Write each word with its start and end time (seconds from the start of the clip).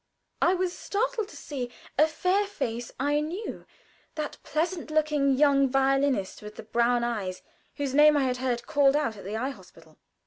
I 0.41 0.55
was 0.55 0.75
startled 0.75 1.27
to 1.29 1.35
see 1.37 1.69
a 1.95 2.07
fair 2.07 2.47
face 2.47 2.91
I 2.99 3.19
knew 3.19 3.67
that 4.15 4.39
pleasant 4.41 4.89
looking 4.89 5.37
young 5.37 5.69
violinist 5.69 6.41
with 6.41 6.55
the 6.55 6.63
brown 6.63 7.03
eyes, 7.03 7.43
whose 7.75 7.93
name 7.93 8.17
I 8.17 8.23
had 8.23 8.37
heard 8.37 8.65
called 8.65 8.95
out 8.95 9.15
at 9.15 9.25
the 9.25 9.37
eye 9.37 9.51
hospital. 9.51 9.99